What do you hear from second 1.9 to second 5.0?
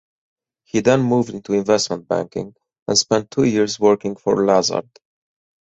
banking and spent two years working for Lazard.